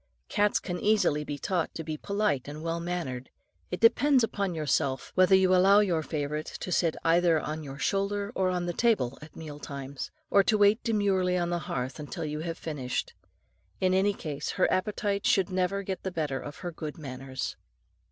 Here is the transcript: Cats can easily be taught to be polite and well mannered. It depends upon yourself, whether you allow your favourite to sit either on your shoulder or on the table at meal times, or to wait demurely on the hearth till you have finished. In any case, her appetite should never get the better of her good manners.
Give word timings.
Cats 0.29 0.59
can 0.59 0.79
easily 0.79 1.23
be 1.23 1.37
taught 1.37 1.75
to 1.75 1.83
be 1.83 1.95
polite 1.95 2.47
and 2.47 2.63
well 2.63 2.79
mannered. 2.79 3.29
It 3.69 3.79
depends 3.79 4.23
upon 4.23 4.55
yourself, 4.55 5.11
whether 5.13 5.35
you 5.35 5.53
allow 5.53 5.79
your 5.81 6.01
favourite 6.01 6.47
to 6.47 6.71
sit 6.71 6.95
either 7.03 7.39
on 7.39 7.61
your 7.63 7.77
shoulder 7.77 8.31
or 8.33 8.49
on 8.49 8.65
the 8.65 8.73
table 8.73 9.19
at 9.21 9.35
meal 9.35 9.59
times, 9.59 10.09
or 10.31 10.41
to 10.41 10.57
wait 10.57 10.83
demurely 10.83 11.37
on 11.37 11.51
the 11.51 11.59
hearth 11.69 12.01
till 12.09 12.25
you 12.25 12.39
have 12.39 12.57
finished. 12.57 13.13
In 13.79 13.93
any 13.93 14.15
case, 14.15 14.49
her 14.53 14.67
appetite 14.73 15.27
should 15.27 15.51
never 15.51 15.83
get 15.83 16.01
the 16.01 16.09
better 16.09 16.39
of 16.39 16.55
her 16.65 16.71
good 16.71 16.97
manners. 16.97 17.55